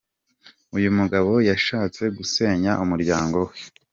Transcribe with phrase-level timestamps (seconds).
[0.77, 3.55] Uyu mugabo yashatse gusenya umuryango we.